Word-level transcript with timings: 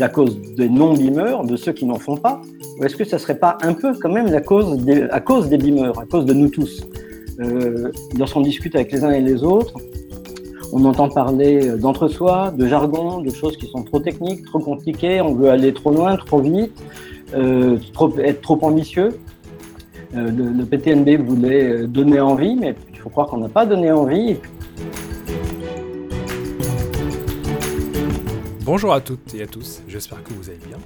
la 0.00 0.08
cause 0.08 0.36
des 0.56 0.68
non-bimeurs, 0.68 1.44
de 1.44 1.56
ceux 1.56 1.72
qui 1.72 1.84
n'en 1.84 1.98
font 1.98 2.16
pas 2.16 2.40
Ou 2.78 2.84
est-ce 2.84 2.96
que 2.96 3.04
ça 3.04 3.16
ne 3.16 3.20
serait 3.20 3.38
pas 3.38 3.58
un 3.62 3.74
peu 3.74 3.92
quand 4.00 4.10
même 4.10 4.26
la 4.26 4.40
cause 4.40 4.78
des, 4.78 5.02
à 5.02 5.20
cause 5.20 5.48
des 5.48 5.58
bimeurs, 5.58 5.98
à 5.98 6.06
cause 6.06 6.24
de 6.24 6.32
nous 6.32 6.48
tous 6.48 6.82
euh, 7.40 7.92
Lorsqu'on 8.18 8.40
discute 8.40 8.74
avec 8.74 8.90
les 8.92 9.04
uns 9.04 9.10
et 9.10 9.20
les 9.20 9.44
autres, 9.44 9.74
on 10.72 10.84
entend 10.84 11.08
parler 11.08 11.76
d'entre-soi, 11.76 12.52
de 12.56 12.66
jargon, 12.66 13.20
de 13.20 13.30
choses 13.30 13.56
qui 13.56 13.66
sont 13.66 13.82
trop 13.82 14.00
techniques, 14.00 14.44
trop 14.46 14.60
compliquées, 14.60 15.20
on 15.20 15.34
veut 15.34 15.50
aller 15.50 15.72
trop 15.72 15.90
loin, 15.90 16.16
trop 16.16 16.40
vite, 16.40 16.72
euh, 17.34 17.78
trop, 17.92 18.16
être 18.18 18.40
trop 18.40 18.58
ambitieux. 18.62 19.10
Euh, 20.16 20.30
le, 20.30 20.44
le, 20.50 20.64
PTNB 20.64 21.22
voulait 21.24 21.86
donner 21.86 22.20
envie, 22.20 22.56
mais 22.56 22.74
il 22.92 22.98
faut 22.98 23.10
croire 23.10 23.28
qu'on 23.28 23.38
n'a 23.38 23.48
pas 23.48 23.66
donné 23.66 23.92
envie. 23.92 24.36
Bonjour 28.72 28.92
à 28.92 29.00
toutes 29.00 29.34
et 29.34 29.42
à 29.42 29.48
tous, 29.48 29.82
j'espère 29.88 30.22
que 30.22 30.32
vous 30.32 30.48
allez 30.48 30.64
bien. 30.64 30.78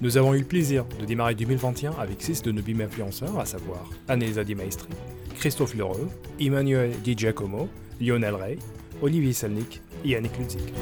Nous 0.00 0.16
avons 0.16 0.34
eu 0.34 0.38
le 0.38 0.44
plaisir 0.44 0.84
de 1.00 1.04
démarrer 1.04 1.34
2021 1.34 1.90
avec 1.98 2.22
6 2.22 2.42
de 2.42 2.52
nos 2.52 2.62
BIM 2.62 2.80
influenceurs, 2.80 3.36
à 3.40 3.44
savoir 3.44 3.90
Annelisa 4.06 4.44
Di 4.44 4.54
Maestri, 4.54 4.86
Christophe 5.34 5.74
Lheureux, 5.74 6.08
Emmanuel 6.38 6.92
Di 7.02 7.16
Giacomo, 7.16 7.68
Lionel 8.00 8.36
Rey, 8.36 8.58
Olivier 9.02 9.32
Salnik 9.32 9.82
et 10.04 10.10
Yannick 10.10 10.38
Ludzik. 10.38 10.72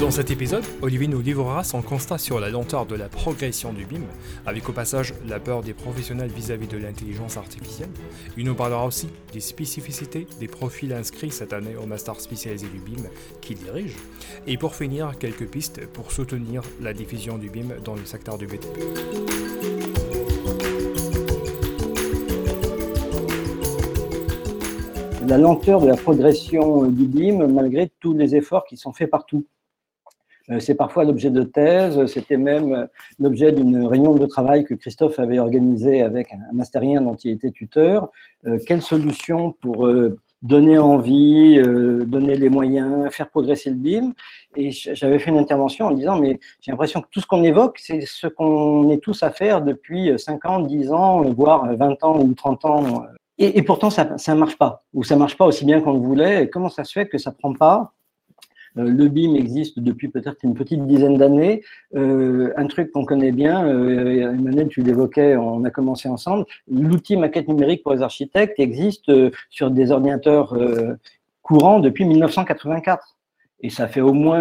Dans 0.00 0.12
cet 0.12 0.30
épisode, 0.30 0.62
Olivier 0.80 1.08
nous 1.08 1.20
livrera 1.20 1.64
son 1.64 1.82
constat 1.82 2.18
sur 2.18 2.38
la 2.38 2.50
lenteur 2.50 2.86
de 2.86 2.94
la 2.94 3.08
progression 3.08 3.72
du 3.72 3.84
BIM, 3.84 4.02
avec 4.46 4.68
au 4.68 4.72
passage 4.72 5.12
la 5.26 5.40
peur 5.40 5.62
des 5.62 5.74
professionnels 5.74 6.30
vis-à-vis 6.30 6.68
de 6.68 6.76
l'intelligence 6.76 7.36
artificielle. 7.36 7.88
Il 8.36 8.44
nous 8.44 8.54
parlera 8.54 8.86
aussi 8.86 9.08
des 9.32 9.40
spécificités 9.40 10.28
des 10.38 10.46
profils 10.46 10.92
inscrits 10.92 11.32
cette 11.32 11.52
année 11.52 11.74
au 11.74 11.86
master 11.86 12.20
spécialisé 12.20 12.68
du 12.68 12.78
BIM 12.78 13.02
qu'il 13.40 13.58
dirige. 13.58 13.96
Et 14.46 14.56
pour 14.56 14.76
finir, 14.76 15.18
quelques 15.18 15.48
pistes 15.48 15.84
pour 15.88 16.12
soutenir 16.12 16.62
la 16.80 16.92
diffusion 16.92 17.36
du 17.36 17.50
BIM 17.50 17.80
dans 17.84 17.96
le 17.96 18.04
secteur 18.04 18.38
du 18.38 18.46
BTP. 18.46 18.78
La 25.26 25.38
lenteur 25.38 25.80
de 25.80 25.88
la 25.88 25.96
progression 25.96 26.84
du 26.86 27.04
BIM, 27.04 27.48
malgré 27.48 27.90
tous 27.98 28.14
les 28.14 28.36
efforts 28.36 28.64
qui 28.64 28.76
sont 28.76 28.92
faits 28.92 29.10
partout. 29.10 29.44
Euh, 30.50 30.60
c'est 30.60 30.74
parfois 30.74 31.04
l'objet 31.04 31.30
de 31.30 31.42
thèses, 31.42 32.04
c'était 32.06 32.36
même 32.36 32.88
l'objet 33.18 33.52
d'une 33.52 33.86
réunion 33.86 34.14
de 34.14 34.26
travail 34.26 34.64
que 34.64 34.74
Christophe 34.74 35.18
avait 35.18 35.38
organisée 35.38 36.02
avec 36.02 36.32
un 36.32 36.52
masterien 36.52 37.00
dont 37.00 37.16
il 37.16 37.32
était 37.32 37.50
tuteur. 37.50 38.10
Euh, 38.46 38.58
quelle 38.66 38.82
solution 38.82 39.52
pour 39.60 39.86
euh, 39.86 40.18
donner 40.42 40.78
envie, 40.78 41.60
donner 42.06 42.36
les 42.36 42.48
moyens, 42.48 43.12
faire 43.12 43.28
progresser 43.28 43.70
le 43.70 43.76
BIM? 43.76 44.12
Et 44.56 44.70
j'avais 44.70 45.18
fait 45.18 45.30
une 45.30 45.38
intervention 45.38 45.86
en 45.86 45.90
disant, 45.90 46.18
mais 46.18 46.38
j'ai 46.60 46.70
l'impression 46.70 47.00
que 47.00 47.08
tout 47.10 47.20
ce 47.20 47.26
qu'on 47.26 47.42
évoque, 47.42 47.78
c'est 47.80 48.02
ce 48.02 48.28
qu'on 48.28 48.88
est 48.90 49.02
tous 49.02 49.22
à 49.24 49.30
faire 49.30 49.62
depuis 49.62 50.12
5 50.16 50.44
ans, 50.46 50.60
10 50.60 50.92
ans, 50.92 51.22
voire 51.22 51.74
20 51.74 52.04
ans 52.04 52.20
ou 52.20 52.34
30 52.34 52.64
ans. 52.66 53.02
Et, 53.38 53.62
pourtant, 53.62 53.90
ça 53.90 54.04
ne 54.04 54.34
marche 54.34 54.56
pas, 54.58 54.84
ou 54.94 55.02
ça 55.02 55.14
ne 55.14 55.20
marche 55.20 55.36
pas 55.36 55.46
aussi 55.46 55.64
bien 55.64 55.80
qu'on 55.80 55.92
le 55.92 56.00
voulait. 56.00 56.48
Comment 56.48 56.68
ça 56.68 56.84
se 56.84 56.92
fait 56.92 57.08
que 57.08 57.18
ça 57.18 57.30
ne 57.30 57.36
prend 57.36 57.52
pas 57.52 57.92
euh, 57.92 57.97
le 58.84 59.08
BIM 59.08 59.34
existe 59.34 59.78
depuis 59.78 60.08
peut-être 60.08 60.38
une 60.42 60.54
petite 60.54 60.86
dizaine 60.86 61.16
d'années. 61.16 61.62
Euh, 61.94 62.52
un 62.56 62.66
truc 62.66 62.92
qu'on 62.92 63.04
connaît 63.04 63.32
bien, 63.32 63.66
euh, 63.66 64.32
Emmanuel, 64.32 64.68
tu 64.68 64.82
l'évoquais, 64.82 65.36
on 65.36 65.64
a 65.64 65.70
commencé 65.70 66.08
ensemble, 66.08 66.44
l'outil 66.70 67.16
maquette 67.16 67.48
numérique 67.48 67.82
pour 67.82 67.92
les 67.92 68.02
architectes 68.02 68.58
existe 68.58 69.10
sur 69.50 69.70
des 69.70 69.90
ordinateurs 69.90 70.56
courants 71.42 71.80
depuis 71.80 72.04
1984. 72.04 73.16
Et 73.60 73.70
ça 73.70 73.88
fait 73.88 74.00
au 74.00 74.12
moins, 74.12 74.40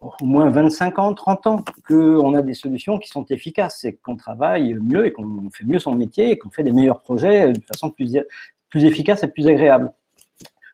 au 0.00 0.24
moins 0.24 0.50
25 0.50 0.98
ans, 0.98 1.14
30 1.14 1.46
ans 1.46 1.64
qu'on 1.86 2.34
a 2.34 2.42
des 2.42 2.54
solutions 2.54 2.98
qui 2.98 3.08
sont 3.08 3.24
efficaces 3.26 3.84
et 3.84 3.96
qu'on 3.96 4.16
travaille 4.16 4.74
mieux 4.74 5.06
et 5.06 5.12
qu'on 5.12 5.50
fait 5.52 5.64
mieux 5.64 5.78
son 5.78 5.94
métier 5.94 6.30
et 6.30 6.38
qu'on 6.38 6.50
fait 6.50 6.62
des 6.62 6.72
meilleurs 6.72 7.00
projets 7.00 7.52
de 7.52 7.60
façon 7.64 7.90
plus, 7.90 8.18
plus 8.70 8.84
efficace 8.84 9.22
et 9.22 9.28
plus 9.28 9.46
agréable. 9.46 9.92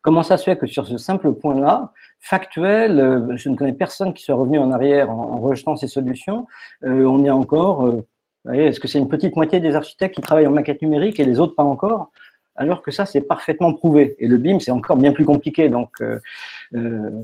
Comment 0.03 0.25
ça 0.25 0.37
se 0.37 0.43
fait 0.43 0.57
que 0.57 0.67
sur 0.67 0.87
ce 0.87 0.99
simple 0.99 1.33
point-là, 1.33 1.93
factuel, 2.19 2.99
euh, 2.99 3.37
je 3.37 3.49
ne 3.49 3.57
connais 3.57 3.73
personne 3.73 4.13
qui 4.13 4.25
soit 4.25 4.35
revenu 4.35 4.59
en 4.59 4.73
arrière 4.73 5.11
en, 5.11 5.39
rejetant 5.39 5.77
ces 5.77 5.87
solutions, 5.87 6.47
euh, 6.85 7.05
on 7.05 7.25
est 7.25 7.31
encore, 7.31 7.87
euh, 7.87 8.53
est-ce 8.53 8.81
que 8.81 8.89
c'est 8.89 8.99
une 8.99 9.09
petite 9.09 9.37
moitié 9.37 9.61
des 9.61 9.77
architectes 9.77 10.17
qui 10.17 10.21
travaillent 10.21 10.49
en 10.49 10.53
maquette 10.53 10.83
numérique 10.83 11.21
et 11.21 11.25
les 11.25 11.39
autres 11.39 11.55
pas 11.55 11.63
encore? 11.63 12.11
Alors 12.57 12.83
que 12.83 12.91
ça, 12.91 13.07
c'est 13.07 13.23
parfaitement 13.23 13.73
prouvé. 13.73 14.17
Et 14.19 14.27
le 14.27 14.39
BIM, 14.39 14.59
c'est 14.59 14.73
encore 14.73 14.97
bien 14.97 15.13
plus 15.13 15.25
compliqué. 15.25 15.71
Donc, 15.71 15.91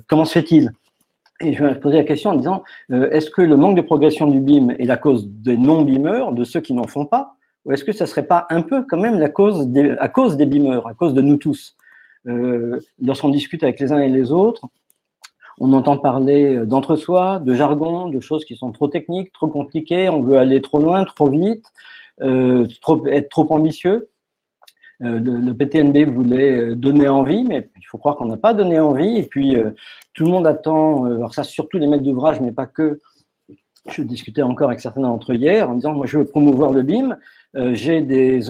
comment 0.06 0.24
se 0.24 0.32
fait-il? 0.32 0.72
Et 1.40 1.52
je 1.52 1.62
vais 1.62 1.74
me 1.74 1.78
poser 1.78 1.98
la 1.98 2.04
question 2.04 2.30
en 2.30 2.34
disant, 2.34 2.64
est-ce 2.90 3.28
que 3.28 3.42
le 3.42 3.54
manque 3.56 3.76
de 3.76 3.82
progression 3.82 4.26
du 4.26 4.40
BIM 4.40 4.70
est 4.70 4.86
la 4.86 4.96
cause 4.96 5.28
des 5.28 5.58
non-BIMeurs, 5.58 6.32
de 6.32 6.44
ceux 6.44 6.60
qui 6.60 6.72
n'en 6.72 6.86
font 6.86 7.04
pas, 7.04 7.34
ou 7.66 7.72
est-ce 7.72 7.84
que 7.84 7.92
ça 7.92 8.04
ne 8.04 8.08
serait 8.08 8.26
pas 8.26 8.46
un 8.48 8.62
peu 8.62 8.84
quand 8.88 8.96
même 8.96 9.18
la 9.18 9.28
cause 9.28 9.68
à 9.98 10.08
cause 10.08 10.38
des 10.38 10.46
BIMeurs, 10.46 10.86
à 10.86 10.94
cause 10.94 11.12
de 11.12 11.20
nous 11.20 11.36
tous? 11.36 11.76
Lorsqu'on 12.24 13.28
discute 13.28 13.62
avec 13.62 13.80
les 13.80 13.92
uns 13.92 13.98
et 13.98 14.08
les 14.08 14.32
autres, 14.32 14.66
on 15.60 15.72
entend 15.72 15.96
parler 15.96 16.64
d'entre-soi, 16.66 17.40
de 17.40 17.54
jargon, 17.54 18.08
de 18.08 18.20
choses 18.20 18.44
qui 18.44 18.56
sont 18.56 18.70
trop 18.70 18.88
techniques, 18.88 19.32
trop 19.32 19.48
compliquées, 19.48 20.08
on 20.08 20.22
veut 20.22 20.38
aller 20.38 20.60
trop 20.60 20.78
loin, 20.78 21.04
trop 21.04 21.28
vite, 21.28 21.64
euh, 22.20 22.66
être 23.06 23.28
trop 23.28 23.52
ambitieux. 23.52 24.08
Euh, 25.02 25.20
le, 25.20 25.52
PTNB 25.54 26.10
voulait 26.10 26.74
donner 26.74 27.08
envie, 27.08 27.44
mais 27.44 27.68
il 27.76 27.86
faut 27.86 27.98
croire 27.98 28.16
qu'on 28.16 28.26
n'a 28.26 28.36
pas 28.36 28.54
donné 28.54 28.78
envie. 28.78 29.16
Et 29.18 29.24
puis, 29.24 29.56
tout 30.14 30.24
le 30.24 30.30
monde 30.30 30.46
attend, 30.46 31.04
alors 31.04 31.34
ça, 31.34 31.44
surtout 31.44 31.78
les 31.78 31.86
maîtres 31.86 32.04
d'ouvrage, 32.04 32.40
mais 32.40 32.52
pas 32.52 32.66
que. 32.66 33.00
Je 33.90 34.02
discutais 34.02 34.42
encore 34.42 34.68
avec 34.68 34.80
certains 34.80 35.00
d'entre 35.00 35.32
eux 35.32 35.36
hier 35.36 35.68
en 35.70 35.74
disant, 35.74 35.94
moi, 35.94 36.06
je 36.06 36.18
veux 36.18 36.24
promouvoir 36.24 36.72
le 36.72 36.82
BIM, 36.82 37.16
euh, 37.56 37.74
j'ai 37.74 38.02
des, 38.02 38.40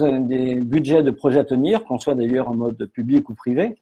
budgets 0.55 1.03
de 1.03 1.11
projets 1.11 1.39
à 1.39 1.45
tenir, 1.45 1.85
qu'on 1.85 1.99
soit 1.99 2.15
d'ailleurs 2.15 2.49
en 2.49 2.55
mode 2.55 2.85
public 2.87 3.29
ou 3.29 3.33
privé. 3.33 3.75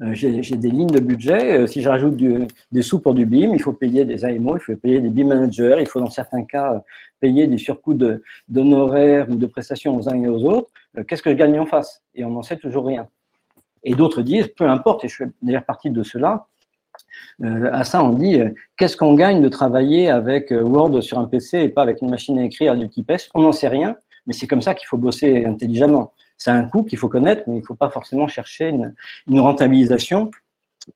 Euh, 0.00 0.14
j'ai 0.14 0.56
des 0.56 0.70
lignes 0.70 0.90
de 0.90 1.00
budget. 1.00 1.58
Euh, 1.58 1.66
si 1.66 1.82
je 1.82 1.88
rajoute 1.88 2.16
des 2.16 2.82
sous 2.82 3.00
pour 3.00 3.14
du 3.14 3.26
BIM, 3.26 3.52
il 3.52 3.62
faut 3.62 3.72
payer 3.72 4.04
des 4.04 4.24
AMO, 4.24 4.56
il 4.56 4.60
faut 4.60 4.76
payer 4.76 5.00
des 5.00 5.10
BIM 5.10 5.26
managers, 5.26 5.76
il 5.80 5.86
faut 5.86 6.00
dans 6.00 6.10
certains 6.10 6.44
cas 6.44 6.82
payer 7.20 7.46
des 7.46 7.58
surcoûts 7.58 7.98
d'honoraires 8.48 9.28
ou 9.28 9.34
de 9.34 9.46
prestations 9.46 9.96
aux 9.96 10.08
uns 10.08 10.22
et 10.22 10.28
aux 10.28 10.44
autres. 10.44 10.70
Qu'est-ce 11.06 11.22
que 11.22 11.30
je 11.30 11.36
gagne 11.36 11.58
en 11.58 11.66
face? 11.66 12.02
Et 12.14 12.24
on 12.24 12.30
n'en 12.30 12.42
sait 12.42 12.56
toujours 12.56 12.86
rien. 12.86 13.08
Et 13.82 13.94
d'autres 13.94 14.22
disent, 14.22 14.48
peu 14.48 14.68
importe, 14.68 15.04
et 15.04 15.08
je 15.08 15.16
fais 15.16 15.30
d'ailleurs 15.42 15.64
partie 15.64 15.90
de 15.90 16.02
cela, 16.02 16.46
à 17.42 17.84
ça, 17.84 18.02
on 18.02 18.10
dit 18.10 18.40
qu'est-ce 18.76 18.96
qu'on 18.96 19.14
gagne 19.14 19.40
de 19.40 19.48
travailler 19.48 20.10
avec 20.10 20.50
Word 20.50 21.02
sur 21.02 21.18
un 21.18 21.26
PC 21.26 21.58
et 21.60 21.68
pas 21.68 21.82
avec 21.82 22.02
une 22.02 22.10
machine 22.10 22.38
à 22.38 22.44
écrire 22.44 22.76
du 22.76 22.88
type 22.88 23.12
On 23.34 23.42
n'en 23.42 23.52
sait 23.52 23.68
rien 23.68 23.96
mais 24.28 24.34
c'est 24.34 24.46
comme 24.46 24.62
ça 24.62 24.74
qu'il 24.74 24.86
faut 24.86 24.98
bosser 24.98 25.44
intelligemment. 25.46 26.12
C'est 26.36 26.50
un 26.50 26.64
coût 26.64 26.84
qu'il 26.84 26.98
faut 26.98 27.08
connaître, 27.08 27.42
mais 27.48 27.56
il 27.56 27.60
ne 27.60 27.64
faut 27.64 27.74
pas 27.74 27.88
forcément 27.88 28.28
chercher 28.28 28.68
une, 28.68 29.40
rentabilisation. 29.40 30.30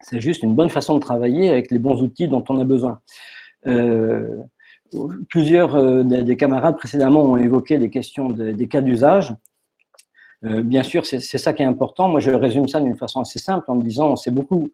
C'est 0.01 0.21
juste 0.21 0.43
une 0.43 0.55
bonne 0.55 0.69
façon 0.69 0.95
de 0.95 1.01
travailler 1.01 1.49
avec 1.49 1.71
les 1.71 1.79
bons 1.79 2.01
outils 2.03 2.29
dont 2.29 2.45
on 2.51 2.61
a 2.61 2.65
besoin. 2.65 3.01
Euh, 3.67 4.37
plusieurs 5.31 5.75
euh, 5.75 6.03
des, 6.05 6.37
camarades 6.37 6.77
précédemment 6.77 7.23
ont 7.23 7.37
évoqué 7.39 7.79
les 7.79 7.89
questions 7.89 8.29
des 8.29 8.69
cas 8.69 8.83
d'usage. 8.83 9.35
Euh, 10.45 10.63
bien 10.63 10.83
sûr, 10.83 11.07
c'est 11.07 11.21
ça 11.21 11.53
qui 11.53 11.63
est 11.63 11.67
important. 11.67 12.09
Moi, 12.09 12.21
je 12.21 12.31
résume 12.31 12.69
ça 12.69 12.81
d'une 12.81 12.97
façon 12.97 13.21
assez 13.21 13.39
simple 13.39 13.65
en 13.69 13.77
me 13.77 13.83
disant, 13.83 14.11
on 14.11 14.17
s'est 14.17 14.31
beaucoup 14.31 14.71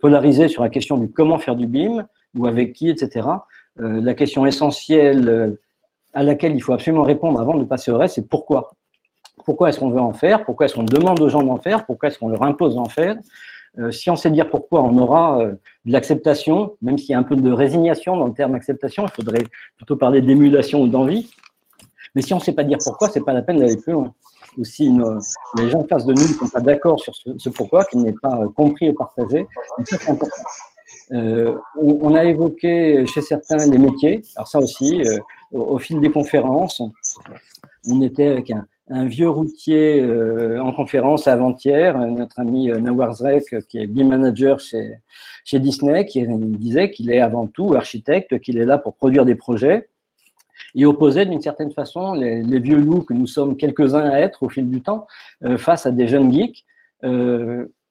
polarisé 0.00 0.48
sur 0.48 0.62
la 0.62 0.68
question 0.68 0.98
du 0.98 1.10
comment 1.10 1.38
faire 1.38 1.56
du 1.56 1.66
BIM 1.66 2.06
ou 2.36 2.46
avec 2.46 2.72
qui, 2.74 2.90
etc. 2.90 3.28
la 3.76 4.14
question 4.14 4.44
essentielle 4.44 5.56
à 6.14 6.22
laquelle 6.22 6.54
il 6.54 6.60
faut 6.60 6.72
absolument 6.72 7.02
répondre 7.04 7.40
avant 7.40 7.56
de 7.56 7.64
passer 7.64 7.90
au 7.90 7.98
reste, 7.98 8.16
c'est 8.16 8.28
pourquoi? 8.28 8.72
Pourquoi 9.44 9.68
est-ce 9.70 9.80
qu'on 9.80 9.90
veut 9.90 10.00
en 10.00 10.12
faire? 10.12 10.44
Pourquoi 10.44 10.66
est-ce 10.66 10.74
qu'on 10.74 10.82
demande 10.82 11.20
aux 11.20 11.28
gens 11.28 11.42
d'en 11.42 11.56
faire? 11.56 11.86
Pourquoi 11.86 12.08
est-ce 12.08 12.18
qu'on 12.18 12.28
leur 12.28 12.42
impose 12.42 12.74
d'en 12.74 12.84
faire? 12.84 13.16
Euh, 13.78 13.90
Si 13.90 14.10
on 14.10 14.16
sait 14.16 14.30
dire 14.30 14.48
pourquoi, 14.50 14.82
on 14.82 14.96
aura 14.98 15.40
euh, 15.40 15.52
de 15.84 15.92
l'acceptation, 15.92 16.76
même 16.82 16.98
s'il 16.98 17.10
y 17.10 17.14
a 17.14 17.18
un 17.18 17.22
peu 17.22 17.36
de 17.36 17.50
résignation 17.50 18.16
dans 18.16 18.26
le 18.26 18.34
terme 18.34 18.54
acceptation, 18.54 19.06
il 19.06 19.10
faudrait 19.10 19.44
plutôt 19.76 19.96
parler 19.96 20.20
d'émulation 20.20 20.82
ou 20.82 20.88
d'envie. 20.88 21.30
Mais 22.14 22.22
si 22.22 22.34
on 22.34 22.38
ne 22.38 22.42
sait 22.42 22.52
pas 22.52 22.64
dire 22.64 22.78
pourquoi, 22.84 23.08
c'est 23.08 23.24
pas 23.24 23.32
la 23.32 23.42
peine 23.42 23.58
d'aller 23.58 23.78
plus 23.78 23.92
loin. 23.92 24.12
Ou 24.58 24.64
si 24.64 24.90
les 25.56 25.70
gens 25.70 25.80
en 25.80 25.86
face 25.86 26.04
de 26.04 26.12
nous 26.12 26.22
ne 26.22 26.34
sont 26.34 26.48
pas 26.48 26.60
d'accord 26.60 27.00
sur 27.00 27.14
ce, 27.14 27.48
pourquoi, 27.48 27.84
qu'il 27.84 28.00
n'est 28.00 28.14
pas 28.20 28.38
euh, 28.38 28.48
compris 28.48 28.86
et 28.86 28.92
partagé. 28.92 29.46
Euh, 31.10 31.56
on, 31.76 32.14
a 32.14 32.24
évoqué 32.24 33.04
chez 33.06 33.20
certains 33.22 33.66
les 33.66 33.78
métiers. 33.78 34.22
Alors 34.36 34.48
ça 34.48 34.58
aussi, 34.58 35.02
euh, 35.02 35.18
au, 35.52 35.78
fil 35.78 36.00
des 36.00 36.10
conférences, 36.10 36.82
on 37.86 38.02
était 38.02 38.28
avec 38.28 38.50
un, 38.50 38.66
vieux 39.06 39.28
routier 39.28 40.04
en 40.60 40.72
conférence 40.72 41.26
avant-hier, 41.26 41.96
notre 41.98 42.38
ami 42.38 42.66
Nawar 42.68 43.14
Zrek, 43.14 43.66
qui 43.68 43.78
est 43.78 43.86
BIM 43.86 44.08
manager 44.08 44.60
chez, 44.60 44.98
chez 45.44 45.60
Disney, 45.60 46.04
qui 46.04 46.26
disait 46.28 46.90
qu'il 46.90 47.10
est 47.10 47.20
avant 47.20 47.46
tout 47.46 47.74
architecte, 47.74 48.38
qu'il 48.40 48.58
est 48.58 48.66
là 48.66 48.76
pour 48.76 48.94
produire 48.94 49.24
des 49.24 49.34
projets. 49.34 49.88
Il 50.74 50.86
opposait 50.86 51.26
d'une 51.26 51.40
certaine 51.40 51.72
façon 51.72 52.14
les, 52.14 52.58
vieux 52.58 52.78
loups 52.78 53.02
que 53.02 53.14
nous 53.14 53.26
sommes 53.26 53.56
quelques-uns 53.56 54.08
à 54.08 54.18
être 54.18 54.42
au 54.42 54.48
fil 54.48 54.68
du 54.68 54.80
temps 54.80 55.06
face 55.56 55.86
à 55.86 55.90
des 55.90 56.08
jeunes 56.08 56.32
geeks 56.32 56.64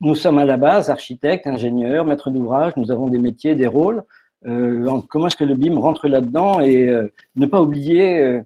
nous 0.01 0.15
sommes 0.15 0.39
à 0.39 0.45
la 0.45 0.57
base 0.57 0.89
architectes, 0.89 1.45
ingénieurs, 1.45 2.05
maîtres 2.05 2.31
d'ouvrage, 2.31 2.73
nous 2.75 2.91
avons 2.91 3.07
des 3.07 3.19
métiers, 3.19 3.55
des 3.55 3.67
rôles. 3.67 4.03
comment 4.43 5.27
est-ce 5.27 5.35
que 5.35 5.43
le 5.43 5.55
BIM 5.55 5.79
rentre 5.79 6.07
là-dedans 6.07 6.59
et 6.59 6.91
ne 7.35 7.45
pas 7.45 7.61
oublier 7.61 8.41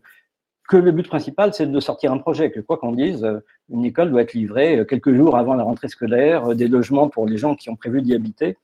que 0.68 0.78
le 0.78 0.92
but 0.92 1.08
principal, 1.08 1.54
c'est 1.54 1.72
de 1.72 1.80
sortir 1.80 2.12
un 2.12 2.18
projet, 2.18 2.52
que 2.52 2.60
quoi 2.60 2.78
qu'on 2.78 2.92
dise, 2.92 3.26
une 3.70 3.86
école 3.86 4.12
doit 4.12 4.24
être 4.24 4.34
livrée 4.34 4.86
quelques 4.90 5.14
jours 5.14 5.38
avant 5.38 5.54
la 5.54 5.64
rentrée 5.64 5.88
scolaire, 5.88 6.56
des 6.56 6.68
logements 6.68 7.08
pour 7.08 7.26
les 7.26 7.38
gens 7.38 7.56
qui 7.56 7.70
ont 7.70 7.76
prévu 7.76 8.02
d'y 8.02 8.14
habiter, 8.14 8.58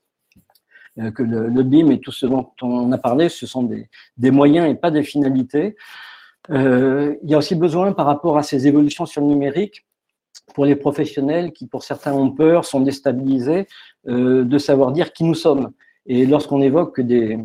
que 0.98 1.24
le, 1.24 1.64
BIM 1.64 1.90
et 1.92 2.00
tout 2.00 2.12
ce 2.12 2.26
dont 2.26 2.52
on 2.62 2.92
a 2.92 2.98
parlé, 2.98 3.30
ce 3.30 3.48
sont 3.48 3.64
des, 3.64 4.32
moyens 4.32 4.70
et 4.70 4.76
pas 4.76 4.92
des 4.92 5.04
finalités. 5.04 5.76
Euh, 6.50 7.16
il 7.24 7.30
y 7.30 7.34
a 7.34 7.38
aussi 7.38 7.56
besoin, 7.56 7.94
par 7.94 8.06
rapport 8.06 8.38
à 8.38 8.44
ces 8.44 8.68
évolutions 8.68 9.06
sur 9.06 9.22
le 9.22 9.28
numérique, 9.28 9.86
pour 10.54 10.66
les 10.66 10.76
professionnels 10.76 11.52
qui, 11.52 11.68
pour 11.68 11.84
certains, 11.84 12.14
ont 12.14 12.32
peur, 12.32 12.66
sont 12.66 12.82
déstabilisés, 12.82 13.68
euh, 14.08 14.44
de 14.44 14.58
savoir 14.58 14.92
dire 14.92 15.14
qui 15.14 15.24
nous 15.24 15.36
sommes. 15.36 15.72
Et 16.06 16.26
lorsqu'on 16.26 16.62
évoque 16.62 17.00
des, 17.00 17.38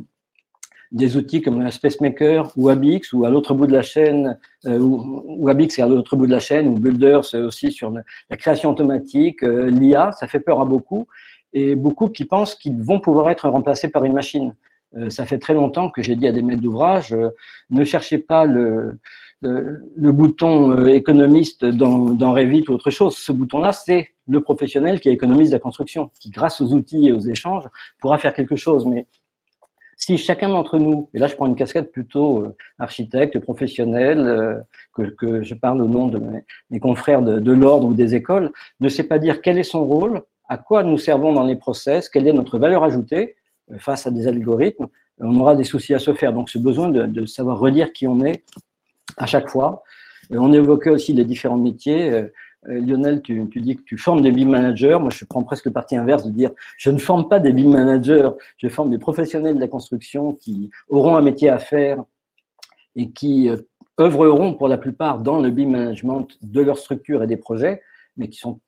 outils 1.17 1.43
comme 1.43 1.71
Spacemaker 1.71 2.51
ou 2.57 2.69
Abix, 2.69 3.13
ou 3.13 3.25
à 3.25 3.31
l'autre 3.31 3.55
bout 3.55 3.67
de 3.67 3.73
la 3.73 3.83
chaîne, 3.83 4.39
euh, 4.67 4.79
ou, 4.79 5.49
Abix 5.49 5.79
est 5.79 5.83
à 5.83 5.87
l'autre 5.87 6.17
bout 6.17 6.27
de 6.27 6.33
la 6.33 6.41
chaîne, 6.41 6.69
ou 6.69 6.79
Builder, 6.79 7.21
c'est 7.23 7.39
aussi 7.39 7.71
sur 7.71 7.91
la 7.91 8.37
création 8.37 8.71
automatique, 8.71 9.43
euh, 9.43 9.71
l'IA, 9.71 10.13
ça 10.13 10.27
fait 10.27 10.41
peur 10.41 10.61
à 10.61 10.65
beaucoup, 10.65 11.07
et 11.53 11.75
beaucoup 11.75 12.09
qui 12.09 12.25
pensent 12.25 12.55
qu'ils 12.55 12.83
vont 12.83 13.01
pouvoir 13.01 13.31
être 13.31 13.49
remplacés 13.49 13.89
par 13.89 14.05
une 14.05 14.13
machine. 14.13 14.55
Euh, 14.97 15.11
ça 15.11 15.27
fait 15.27 15.39
très 15.39 15.55
longtemps 15.55 15.91
que 15.91 16.03
j'ai 16.03 16.17
dit 16.17 16.27
à 16.27 16.33
des 16.33 16.43
maîtres 16.43 16.63
d'ouvrage, 16.63 17.13
euh, 17.13 17.31
ne 17.71 17.85
cherchez 17.85 18.19
pas 18.19 18.45
le, 18.45 18.99
le, 19.41 20.13
bouton 20.13 20.71
euh, 20.71 20.87
économiste 20.87 21.65
dans, 21.65 22.11
dans, 22.11 22.33
Revit 22.33 22.65
ou 22.69 22.73
autre 22.73 22.91
chose. 22.91 23.17
Ce 23.17 23.33
bouton-là, 23.33 23.73
c'est 23.73 24.11
le 24.29 24.41
professionnel 24.41 25.01
qui 25.01 25.09
économise 25.09 25.53
la 25.53 25.59
construction, 25.59 26.11
qui 26.21 26.31
grâce 26.31 26.61
aux 26.61 26.73
outils 26.73 27.09
et 27.09 27.13
aux 27.13 27.21
échanges 27.21 27.65
pourra 28.01 28.19
faire 28.19 28.33
quelque 28.33 28.57
chose. 28.57 28.87
Mais 28.87 29.07
si 29.97 30.19
chacun 30.19 30.49
d'entre 30.49 30.79
nous, 30.79 31.09
et 31.15 31.19
là 31.19 31.27
je 31.27 31.35
prends 31.35 31.47
une 31.47 31.57
casquette 31.57 31.91
plutôt 31.91 32.47
architecte, 32.79 33.39
professionnel, 33.39 34.65
que, 34.95 35.03
que, 35.03 35.43
je 35.43 35.55
parle 35.55 35.81
au 35.81 35.89
nom 35.89 36.09
de 36.09 36.21
mes, 36.71 36.81
confrères 36.81 37.23
de, 37.23 37.39
de 37.39 37.53
l'ordre 37.53 37.89
ou 37.89 37.95
des 37.95 38.15
écoles, 38.15 38.53
ne 38.81 38.89
sait 38.89 39.05
pas 39.05 39.19
dire 39.19 39.41
quel 39.41 39.59
est 39.59 39.63
son 39.63 39.85
rôle, 39.87 40.23
à 40.49 40.59
quoi 40.59 40.83
nous 40.83 40.99
servons 40.99 41.33
dans 41.33 41.45
les 41.45 41.57
process, 41.57 42.09
quelle 42.09 42.27
est 42.29 42.33
notre 42.33 42.59
valeur 42.59 42.85
ajoutée, 42.85 43.37
face 43.79 44.07
à 44.07 44.11
des 44.11 44.29
algorithmes, 44.29 44.87
on 45.19 45.41
aura 45.41 45.57
des 45.57 45.65
soucis 45.65 45.95
à 45.95 45.99
se 45.99 46.13
faire. 46.15 46.33
Donc, 46.33 46.51
ce 46.51 46.59
besoin 46.59 46.89
de, 46.89 47.27
savoir 47.27 47.59
redire 47.59 47.93
qui 47.93 48.07
on 48.07 48.25
est 48.25 48.45
à 49.17 49.27
chaque 49.27 49.49
fois. 49.49 49.83
on 50.31 50.53
évoquait 50.53 50.91
aussi 50.91 51.13
les 51.13 51.25
différents 51.25 51.57
métiers. 51.57 52.11
Euh, 52.11 52.33
euh, 52.69 52.81
Lionel, 52.81 53.23
tu, 53.23 53.47
dis 53.57 53.77
que 53.77 53.83
tu 53.83 53.97
formes 53.97 54.23
des 54.23 54.33
BIM 54.33 54.49
managers. 54.49 54.99
Moi, 55.01 55.11
je 55.11 55.25
prends 55.25 55.43
presque 55.43 55.67
le 55.67 55.73
parti 55.73 55.97
inverse 55.97 56.25
de 56.25 56.31
dire 56.31 56.51
je 56.77 56.91
ne 56.91 56.99
forme 56.99 57.29
pas 57.29 57.39
des 57.39 57.53
BIM 57.53 57.71
managers, 57.71 58.31
je 58.59 58.69
forme 58.69 58.91
des 58.91 58.99
professionnels 58.99 59.55
de 59.55 59.61
la 59.61 59.69
construction 59.69 60.35
qui 60.35 60.71
auront 60.89 61.17
un 61.17 61.23
métier 61.23 61.49
à 61.49 61.59
faire 61.59 62.03
et 62.97 63.11
qui 63.11 63.49
euh, 63.49 63.57
œuvreront 64.01 64.55
pour 64.55 64.69
la 64.69 64.79
plupart 64.79 65.21
dans 65.21 65.41
le 65.41 65.51
BIM 65.51 65.71
management 65.71 66.27
de 66.43 66.61
leur 66.61 66.79
structure 66.79 67.23
et 67.23 67.27
des 67.27 67.37
projets, 67.37 67.83
mais 68.17 68.29
qui 68.29 68.39
sont 68.39 68.61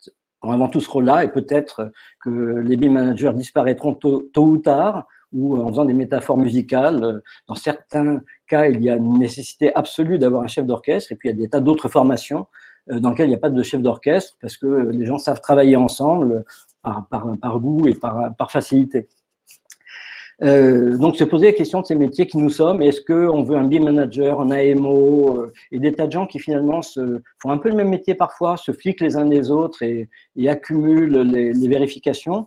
avant 0.42 0.68
tout 0.68 0.80
ce 0.80 0.90
rôle-là, 0.90 1.24
et 1.24 1.28
peut-être 1.28 1.90
que 2.22 2.30
les 2.30 2.76
BIM 2.76 2.92
managers 2.92 3.32
disparaîtront 3.34 3.94
tôt, 3.94 4.30
ou 4.36 4.58
tard, 4.58 5.06
ou 5.32 5.58
en 5.60 5.68
faisant 5.68 5.84
des 5.84 5.94
métaphores 5.94 6.38
musicales. 6.38 7.22
Dans 7.48 7.54
certains 7.54 8.22
cas, 8.46 8.66
il 8.66 8.82
y 8.82 8.88
a 8.88 8.96
une 8.96 9.18
nécessité 9.18 9.74
absolue 9.74 10.18
d'avoir 10.18 10.42
un 10.42 10.46
chef 10.46 10.64
d'orchestre, 10.64 11.12
et 11.12 11.16
puis 11.16 11.28
il 11.28 11.32
y 11.32 11.38
a 11.38 11.42
des 11.42 11.48
tas 11.48 11.60
d'autres 11.60 11.88
formations 11.88 12.46
euh, 12.90 13.00
dans 13.00 13.10
lesquelles 13.10 13.26
il 13.26 13.30
n'y 13.30 13.36
a 13.36 13.40
pas 13.40 13.50
de 13.50 13.62
chef 13.62 13.82
d'orchestre, 13.82 14.36
parce 14.40 14.56
que 14.56 14.66
les 14.66 15.06
gens 15.06 15.18
savent 15.18 15.40
travailler 15.40 15.76
ensemble 15.76 16.44
par, 16.82 17.58
goût 17.58 17.86
et 17.86 17.94
par 17.94 18.50
facilité. 18.50 19.08
Euh, 20.42 20.96
donc, 20.96 21.16
se 21.16 21.24
poser 21.24 21.46
la 21.46 21.52
question 21.52 21.80
de 21.80 21.86
ces 21.86 21.96
métiers 21.96 22.26
qui 22.26 22.38
nous 22.38 22.50
sommes. 22.50 22.80
Est-ce 22.80 23.00
qu'on 23.00 23.42
veut 23.42 23.56
un 23.56 23.64
BIM 23.64 23.84
manager, 23.84 24.40
un 24.40 24.50
AMO 24.50 25.36
euh, 25.36 25.52
et 25.72 25.80
des 25.80 25.92
tas 25.92 26.06
de 26.06 26.12
gens 26.12 26.26
qui 26.26 26.38
finalement 26.38 26.80
font 26.82 27.50
un 27.50 27.58
peu 27.58 27.68
le 27.68 27.74
même 27.74 27.88
métier 27.88 28.14
parfois, 28.14 28.56
se 28.56 28.70
fliquent 28.70 29.00
les 29.00 29.16
uns 29.16 29.26
des 29.26 29.50
autres 29.50 29.82
et, 29.82 30.08
accumulent 30.48 31.22
les, 31.22 31.68
vérifications? 31.68 32.46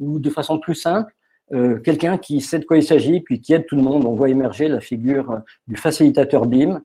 Ou 0.00 0.18
de 0.18 0.28
façon 0.30 0.58
plus 0.58 0.74
simple, 0.74 1.14
euh, 1.52 1.78
quelqu'un 1.78 2.18
qui 2.18 2.40
sait 2.40 2.58
de 2.58 2.64
quoi 2.64 2.76
il 2.76 2.82
s'agit 2.82 3.20
puis 3.20 3.40
qui 3.40 3.54
aide 3.54 3.66
tout 3.66 3.76
le 3.76 3.82
monde. 3.82 4.04
On 4.04 4.14
voit 4.14 4.28
émerger 4.28 4.68
la 4.68 4.80
figure 4.80 5.40
du 5.68 5.76
facilitateur 5.76 6.46
BIM. 6.46 6.82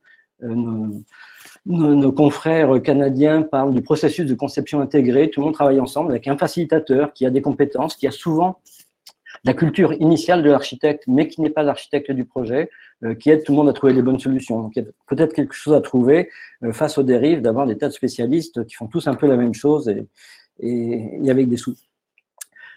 Nos, 1.65 2.11
confrères 2.11 2.81
canadiens 2.81 3.41
parlent 3.41 3.73
du 3.73 3.81
processus 3.81 4.25
de 4.25 4.33
conception 4.33 4.81
intégrée. 4.81 5.29
Tout 5.29 5.41
le 5.41 5.45
monde 5.45 5.53
travaille 5.53 5.79
ensemble 5.79 6.11
avec 6.11 6.27
un 6.27 6.37
facilitateur 6.37 7.11
qui 7.13 7.25
a 7.25 7.29
des 7.29 7.41
compétences, 7.41 7.95
qui 7.95 8.07
a 8.07 8.11
souvent 8.11 8.59
la 9.43 9.53
culture 9.53 9.93
initiale 9.93 10.43
de 10.43 10.49
l'architecte, 10.49 11.03
mais 11.07 11.27
qui 11.27 11.41
n'est 11.41 11.49
pas 11.49 11.63
l'architecte 11.63 12.11
du 12.11 12.25
projet, 12.25 12.69
euh, 13.03 13.15
qui 13.15 13.31
aide 13.31 13.43
tout 13.43 13.53
le 13.53 13.57
monde 13.57 13.69
à 13.69 13.73
trouver 13.73 13.93
les 13.93 14.01
bonnes 14.01 14.19
solutions. 14.19 14.61
Donc, 14.61 14.73
il 14.75 14.83
y 14.83 14.87
a 14.87 14.89
peut-être 15.07 15.33
quelque 15.33 15.55
chose 15.55 15.73
à 15.73 15.81
trouver 15.81 16.29
euh, 16.63 16.71
face 16.71 16.97
aux 16.97 17.03
dérives, 17.03 17.41
d'avoir 17.41 17.65
des 17.65 17.77
tas 17.77 17.87
de 17.87 17.93
spécialistes 17.93 18.65
qui 18.65 18.75
font 18.75 18.87
tous 18.87 19.07
un 19.07 19.15
peu 19.15 19.27
la 19.27 19.37
même 19.37 19.55
chose 19.55 19.89
et, 19.89 20.07
et, 20.59 21.29
avec 21.29 21.49
des 21.49 21.57
sous. 21.57 21.75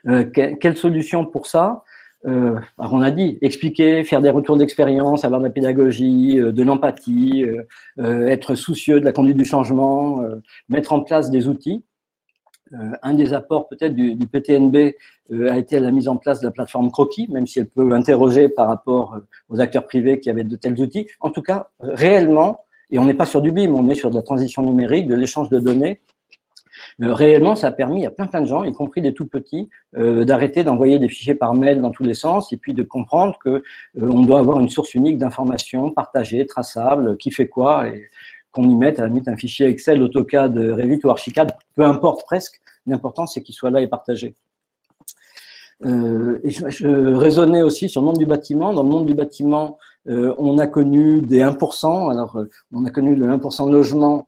Euh, 0.06 0.24
quelle 0.24 0.76
solution 0.76 1.24
pour 1.24 1.46
ça? 1.46 1.84
Euh, 2.26 2.58
alors 2.78 2.94
on 2.94 3.02
a 3.02 3.10
dit 3.10 3.38
expliquer, 3.42 4.02
faire 4.02 4.22
des 4.22 4.30
retours 4.30 4.56
d'expérience, 4.56 5.24
avoir 5.24 5.40
de 5.40 5.46
la 5.46 5.52
pédagogie, 5.52 6.40
euh, 6.40 6.52
de 6.52 6.62
l'empathie, 6.62 7.44
être 7.98 8.54
soucieux 8.54 9.00
de 9.00 9.04
la 9.04 9.12
conduite 9.12 9.36
du 9.36 9.44
changement, 9.44 10.22
mettre 10.68 10.92
en 10.92 11.00
place 11.00 11.30
des 11.30 11.48
outils. 11.48 11.84
Euh, 12.72 12.92
un 13.02 13.12
des 13.12 13.34
apports 13.34 13.68
peut-être 13.68 13.94
du, 13.94 14.16
PTNB 14.26 14.94
euh, 15.32 15.52
a 15.52 15.58
été 15.58 15.78
la 15.80 15.90
mise 15.90 16.08
en 16.08 16.16
place 16.16 16.40
de 16.40 16.46
la 16.46 16.50
plateforme 16.50 16.90
Croquis, 16.90 17.28
même 17.30 17.46
si 17.46 17.58
elle 17.58 17.68
peut 17.68 17.92
interroger 17.92 18.48
par 18.48 18.68
rapport 18.68 19.14
euh, 19.14 19.20
aux 19.50 19.60
acteurs 19.60 19.86
privés 19.86 20.18
qui 20.18 20.30
avaient 20.30 20.44
de 20.44 20.56
tels 20.56 20.80
outils. 20.80 21.06
En 21.20 21.30
tout 21.30 21.42
cas, 21.42 21.68
réellement, 21.80 22.64
et 22.90 22.98
on 22.98 23.04
n'est 23.04 23.14
pas 23.14 23.26
sur 23.26 23.42
du 23.42 23.52
BIM, 23.52 23.74
on 23.74 23.88
est 23.90 23.94
sur 23.94 24.10
de 24.10 24.14
la 24.14 24.22
transition 24.22 24.62
numérique, 24.62 25.06
de 25.06 25.14
l'échange 25.14 25.50
de 25.50 25.58
données, 25.58 26.00
réellement, 27.00 27.54
ça 27.56 27.68
a 27.68 27.72
permis 27.72 28.06
à 28.06 28.10
plein 28.10 28.26
plein 28.26 28.40
de 28.40 28.46
gens, 28.46 28.62
y 28.64 28.72
compris 28.72 29.00
des 29.00 29.14
tout 29.14 29.26
petits, 29.26 29.68
d'arrêter 29.94 30.64
d'envoyer 30.64 30.98
des 30.98 31.08
fichiers 31.08 31.34
par 31.34 31.54
mail 31.54 31.80
dans 31.80 31.90
tous 31.90 32.04
les 32.04 32.14
sens 32.14 32.52
et 32.52 32.56
puis 32.56 32.74
de 32.74 32.82
comprendre 32.82 33.38
que 33.42 33.64
on 34.00 34.22
doit 34.22 34.38
avoir 34.38 34.60
une 34.60 34.68
source 34.68 34.94
unique 34.94 35.18
d'informations 35.18 35.90
partagée, 35.90 36.46
traçable, 36.46 37.16
qui 37.16 37.30
fait 37.30 37.48
quoi. 37.48 37.86
Qu'on 38.54 38.68
y 38.68 38.74
mette 38.74 39.00
à 39.00 39.08
la 39.08 39.14
un 39.26 39.36
fichier 39.36 39.66
Excel, 39.66 40.02
AutoCAD, 40.02 40.56
Revit 40.56 41.00
ou 41.04 41.10
Archicad, 41.10 41.56
peu 41.74 41.84
importe 41.84 42.24
presque, 42.24 42.60
l'important 42.86 43.26
c'est 43.26 43.42
qu'il 43.42 43.54
soit 43.54 43.70
là 43.70 43.80
et 43.80 43.88
partagé. 43.88 44.34
Euh, 45.84 46.38
et 46.44 46.50
je, 46.50 47.14
raisonnais 47.14 47.62
aussi 47.62 47.88
sur 47.88 48.00
le 48.00 48.06
monde 48.06 48.18
du 48.18 48.26
bâtiment. 48.26 48.72
Dans 48.72 48.82
le 48.82 48.88
monde 48.88 49.06
du 49.06 49.14
bâtiment, 49.14 49.78
euh, 50.08 50.34
on 50.38 50.58
a 50.58 50.66
connu 50.66 51.20
des 51.20 51.40
1%. 51.40 52.10
Alors, 52.10 52.36
euh, 52.36 52.48
on 52.72 52.84
a 52.84 52.90
connu 52.90 53.14
le 53.14 53.26
1% 53.26 53.66
de 53.66 53.72
logement 53.72 54.26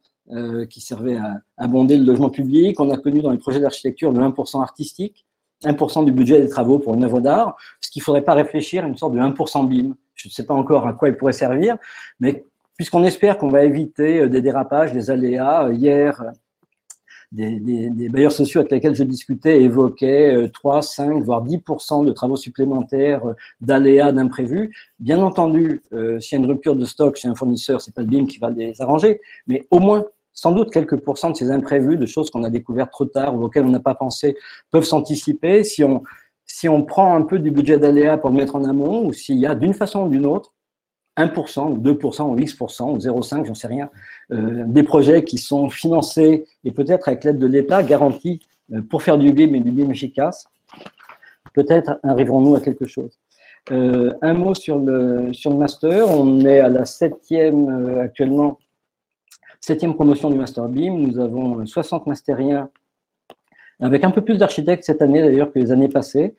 qui 0.70 0.80
servait 0.80 1.18
à 1.18 1.40
abonder 1.56 1.96
le 1.96 2.04
logement 2.04 2.30
public. 2.30 2.80
On 2.80 2.90
a 2.90 2.96
connu 2.96 3.22
dans 3.22 3.30
les 3.30 3.38
projets 3.38 3.60
d'architecture 3.60 4.10
le 4.10 4.18
1% 4.18 4.60
artistique, 4.60 5.24
1% 5.62 6.04
du 6.04 6.10
budget 6.10 6.40
des 6.40 6.48
travaux 6.48 6.80
pour 6.80 6.94
une 6.94 7.04
œuvre 7.04 7.20
d'art. 7.20 7.56
Ce 7.80 7.88
qu'il 7.88 8.00
ne 8.00 8.04
faudrait 8.06 8.24
pas 8.24 8.34
réfléchir 8.34 8.82
à 8.82 8.88
une 8.88 8.96
sorte 8.96 9.12
de 9.12 9.20
1% 9.20 9.68
BIM. 9.68 9.94
Je 10.16 10.28
ne 10.28 10.32
sais 10.32 10.44
pas 10.44 10.54
encore 10.54 10.84
à 10.88 10.94
quoi 10.94 11.10
il 11.10 11.16
pourrait 11.16 11.32
servir, 11.32 11.76
mais 12.18 12.44
puisqu'on 12.76 13.04
espère 13.04 13.38
qu'on 13.38 13.48
va 13.48 13.64
éviter 13.64 14.20
euh, 14.20 14.28
des 14.28 14.42
dérapages, 14.42 14.92
des 14.92 15.10
aléas. 15.10 15.66
Euh, 15.66 15.72
hier, 15.72 16.22
des, 17.32 17.58
des, 17.58 18.08
bailleurs 18.08 18.32
sociaux 18.32 18.60
avec 18.60 18.70
lesquels 18.70 18.94
je 18.94 19.02
discutais 19.02 19.60
évoquaient 19.62 20.48
3, 20.52 20.78
euh, 20.78 20.80
5, 20.80 21.22
voire 21.22 21.44
10% 21.44 22.06
de 22.06 22.12
travaux 22.12 22.36
supplémentaires 22.36 23.22
d'aléas, 23.60 24.12
d'imprévus. 24.12 24.74
Bien 25.00 25.20
entendu, 25.20 25.82
s'il 26.20 26.38
y 26.38 26.40
a 26.40 26.44
une 26.44 26.50
rupture 26.50 26.76
de 26.76 26.84
stock 26.84 27.16
chez 27.16 27.26
un 27.28 27.34
fournisseur, 27.34 27.80
c'est 27.80 27.92
pas 27.94 28.02
le 28.02 28.06
BIM 28.06 28.26
qui 28.26 28.38
va 28.38 28.50
les 28.50 28.80
arranger, 28.80 29.20
mais 29.48 29.66
au 29.72 29.80
moins, 29.80 30.04
sans 30.32 30.52
doute, 30.52 30.70
quelques 30.70 30.98
pourcents 30.98 31.30
de 31.30 31.36
ces 31.36 31.50
imprévus, 31.50 31.96
de 31.96 32.06
choses 32.06 32.30
qu'on 32.30 32.44
a 32.44 32.50
découvertes 32.50 32.92
trop 32.92 33.06
tard 33.06 33.34
ou 33.34 33.42
auxquelles 33.44 33.64
on 33.64 33.70
n'a 33.70 33.80
pas 33.80 33.96
pensé, 33.96 34.36
peuvent 34.70 34.84
s'anticiper. 34.84 35.64
Si 35.64 35.82
on, 35.82 36.04
si 36.44 36.68
on 36.68 36.84
prend 36.84 37.16
un 37.16 37.22
peu 37.22 37.38
du 37.40 37.50
budget 37.50 37.78
d'aléas 37.78 38.18
pour 38.18 38.30
le 38.30 38.36
mettre 38.36 38.54
en 38.54 38.64
amont, 38.64 39.04
ou 39.04 39.12
s'il 39.12 39.38
y 39.38 39.46
a 39.46 39.54
d'une 39.54 39.74
façon 39.74 40.04
ou 40.04 40.08
d'une 40.08 40.26
autre 40.26 40.52
1%, 41.16 41.72
ou 41.72 41.78
2%, 41.78 42.22
ou 42.22 42.38
X%, 42.38 42.90
ou 42.92 42.98
0,5%, 42.98 43.46
j'en 43.46 43.54
sais 43.54 43.68
rien, 43.68 43.90
euh, 44.32 44.64
des 44.66 44.82
projets 44.82 45.24
qui 45.24 45.38
sont 45.38 45.70
financés 45.70 46.46
et 46.64 46.72
peut-être 46.72 47.08
avec 47.08 47.24
l'aide 47.24 47.38
de 47.38 47.46
l'État 47.46 47.82
garantis 47.82 48.40
euh, 48.72 48.82
pour 48.82 49.02
faire 49.02 49.16
du 49.16 49.32
BIM 49.32 49.54
et 49.54 49.60
du 49.60 49.70
BIM 49.70 49.90
efficace. 49.90 50.46
Peut-être 51.54 51.98
arriverons-nous 52.02 52.54
à 52.56 52.60
quelque 52.60 52.86
chose. 52.86 53.18
Euh, 53.72 54.12
un 54.20 54.34
mot 54.34 54.54
sur 54.54 54.78
le, 54.78 55.30
master. 55.56 56.10
On 56.10 56.40
est 56.40 56.60
à 56.60 56.68
la 56.68 56.84
septième 56.84 57.98
actuellement, 58.00 58.58
septième 59.60 59.94
promotion 59.94 60.30
du 60.30 60.36
master 60.36 60.68
BIM. 60.68 60.98
Nous 60.98 61.18
avons 61.18 61.64
60 61.64 62.06
mastériens 62.06 62.68
avec 63.80 64.04
un 64.04 64.10
peu 64.10 64.22
plus 64.22 64.38
d'architectes 64.38 64.84
cette 64.84 65.02
année 65.02 65.20
d'ailleurs 65.20 65.52
que 65.52 65.58
les 65.58 65.70
années 65.70 65.88
passées, 65.88 66.34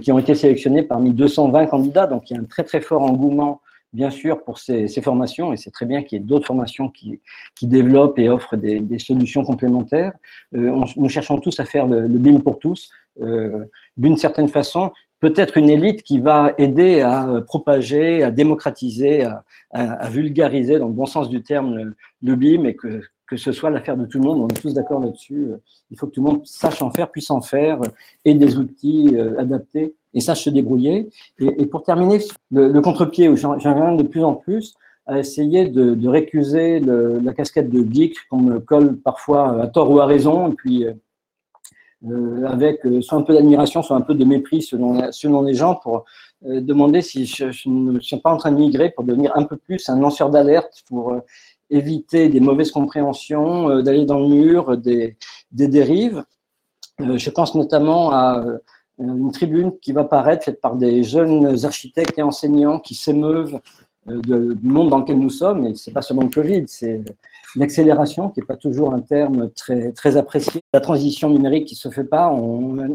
qui 0.00 0.12
ont 0.12 0.18
été 0.18 0.34
sélectionnés 0.34 0.82
parmi 0.82 1.12
220 1.12 1.66
candidats. 1.66 2.06
Donc 2.06 2.30
il 2.30 2.34
y 2.34 2.38
a 2.38 2.40
un 2.40 2.44
très 2.44 2.62
très 2.64 2.80
fort 2.80 3.02
engouement 3.02 3.60
bien 3.92 4.10
sûr, 4.10 4.42
pour 4.42 4.58
ces, 4.58 4.88
formations, 5.02 5.52
et 5.52 5.56
c'est 5.56 5.70
très 5.70 5.86
bien 5.86 6.02
qu'il 6.02 6.18
y 6.18 6.22
ait 6.22 6.24
d'autres 6.24 6.46
formations 6.46 6.88
qui, 6.88 7.20
qui, 7.54 7.66
développent 7.66 8.18
et 8.18 8.28
offrent 8.28 8.56
des, 8.56 8.98
solutions 8.98 9.44
complémentaires. 9.44 10.12
Euh, 10.54 10.84
nous 10.96 11.08
cherchons 11.08 11.38
tous 11.38 11.60
à 11.60 11.64
faire 11.64 11.86
le, 11.86 12.06
BIM 12.08 12.40
pour 12.40 12.58
tous. 12.58 12.90
Euh, 13.20 13.64
d'une 13.96 14.16
certaine 14.16 14.48
façon, 14.48 14.92
peut-être 15.20 15.56
une 15.56 15.68
élite 15.68 16.02
qui 16.02 16.18
va 16.18 16.54
aider 16.58 17.00
à 17.00 17.42
propager, 17.46 18.22
à 18.22 18.30
démocratiser, 18.30 19.26
à, 19.72 20.08
vulgariser, 20.08 20.78
dans 20.78 20.88
le 20.88 20.94
bon 20.94 21.06
sens 21.06 21.28
du 21.28 21.42
terme, 21.42 21.94
le, 22.22 22.36
BIM, 22.36 22.64
et 22.64 22.74
que, 22.74 23.02
que 23.32 23.38
ce 23.38 23.50
soit 23.50 23.70
l'affaire 23.70 23.96
de 23.96 24.04
tout 24.04 24.18
le 24.18 24.24
monde. 24.24 24.40
On 24.40 24.48
est 24.48 24.60
tous 24.60 24.74
d'accord 24.74 25.00
là-dessus. 25.00 25.52
Il 25.90 25.98
faut 25.98 26.06
que 26.06 26.12
tout 26.12 26.22
le 26.22 26.30
monde 26.30 26.46
sache 26.46 26.82
en 26.82 26.90
faire, 26.90 27.10
puisse 27.10 27.30
en 27.30 27.40
faire, 27.40 27.80
et 28.26 28.34
des 28.34 28.58
outils 28.58 29.16
adaptés 29.38 29.94
et 30.12 30.20
sache 30.20 30.44
se 30.44 30.50
débrouiller. 30.50 31.08
Et, 31.38 31.64
pour 31.64 31.82
terminer, 31.82 32.18
le, 32.50 32.78
contre-pied, 32.80 33.30
où 33.30 33.36
j'en 33.36 33.56
viens 33.56 33.94
de 33.94 34.02
plus 34.02 34.22
en 34.22 34.34
plus 34.34 34.74
à 35.06 35.18
essayer 35.18 35.68
de, 35.68 36.08
récuser 36.08 36.80
la 36.80 37.32
casquette 37.32 37.70
de 37.70 37.90
geek 37.90 38.16
qu'on 38.28 38.40
me 38.40 38.60
colle 38.60 38.96
parfois 38.98 39.62
à 39.62 39.66
tort 39.66 39.90
ou 39.90 39.98
à 40.00 40.06
raison, 40.06 40.52
et 40.52 40.54
puis 40.54 40.84
euh, 40.84 40.92
euh, 42.08 42.46
avec 42.46 42.84
euh, 42.84 43.00
soit 43.00 43.18
un 43.18 43.22
peu 43.22 43.32
d'admiration, 43.32 43.82
soit 43.82 43.96
un 43.96 44.02
peu 44.02 44.14
de 44.14 44.24
mépris 44.24 44.60
selon, 44.60 45.10
selon 45.10 45.42
les 45.42 45.54
gens, 45.54 45.76
pour 45.76 46.04
demander 46.44 47.02
si 47.02 47.24
je, 47.24 47.68
ne 47.68 48.00
suis 48.00 48.16
pas 48.16 48.32
en 48.32 48.36
train 48.36 48.50
de 48.50 48.56
migrer 48.56 48.90
pour 48.90 49.04
devenir 49.04 49.30
un 49.36 49.44
peu 49.44 49.56
plus 49.56 49.88
un 49.88 50.00
lanceur 50.00 50.28
d'alerte, 50.28 50.82
pour 50.88 51.20
éviter 51.72 52.28
des 52.28 52.40
mauvaises 52.40 52.70
compréhensions, 52.70 53.80
d'aller 53.82 54.04
dans 54.04 54.20
le 54.20 54.28
mur, 54.28 54.76
des, 54.76 55.16
des 55.50 55.68
dérives. 55.68 56.24
je 56.98 57.30
pense 57.30 57.54
notamment 57.54 58.12
à 58.12 58.44
une 58.98 59.32
tribune 59.32 59.72
qui 59.80 59.92
va 59.92 60.04
paraître, 60.04 60.44
faite 60.44 60.60
par 60.60 60.76
des 60.76 61.02
jeunes 61.02 61.64
architectes 61.64 62.18
et 62.18 62.22
enseignants 62.22 62.78
qui 62.78 62.94
s'émeuvent 62.94 63.58
euh, 64.08 64.20
du 64.54 64.68
monde 64.68 64.90
dans 64.90 64.98
lequel 64.98 65.18
nous 65.18 65.30
sommes. 65.30 65.66
Et 65.66 65.74
c'est 65.74 65.92
pas 65.92 66.02
seulement 66.02 66.24
le 66.24 66.28
Covid, 66.28 66.64
c'est 66.66 67.02
l'accélération 67.56 68.30
qui 68.30 68.40
n'est 68.40 68.46
pas 68.46 68.56
toujours 68.56 68.94
un 68.94 69.00
terme 69.00 69.50
très, 69.50 69.92
très 69.92 70.16
apprécié. 70.16 70.60
La 70.72 70.80
transition 70.80 71.30
numérique 71.30 71.66
qui 71.66 71.74
se 71.74 71.88
fait 71.90 72.04
pas, 72.04 72.34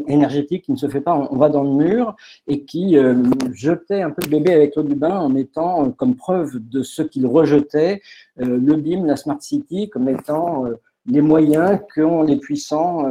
énergétique 0.06 0.64
qui 0.64 0.72
ne 0.72 0.76
se 0.76 0.88
fait 0.88 1.00
pas, 1.00 1.14
on, 1.14 1.36
va 1.36 1.48
dans 1.48 1.62
le 1.62 1.70
mur 1.70 2.16
et 2.46 2.64
qui 2.64 2.96
euh, 2.96 3.22
jetait 3.52 4.02
un 4.02 4.10
peu 4.10 4.22
le 4.22 4.30
bébé 4.30 4.52
avec 4.54 4.76
l'eau 4.76 4.82
du 4.82 4.94
bain 4.94 5.18
en 5.18 5.28
mettant 5.28 5.86
euh, 5.86 5.88
comme 5.90 6.16
preuve 6.16 6.58
de 6.58 6.82
ce 6.82 7.02
qu'il 7.02 7.26
rejetait 7.26 8.00
le 8.36 8.76
BIM, 8.76 9.04
la 9.04 9.16
Smart 9.16 9.40
City, 9.40 9.88
comme 9.90 10.08
étant 10.08 10.64
les 11.06 11.20
moyens 11.20 11.80
qu'ont 11.92 12.22
les 12.22 12.36
puissants 12.36 13.04